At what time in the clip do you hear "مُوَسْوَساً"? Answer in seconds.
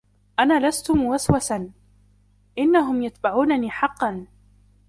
0.91-1.71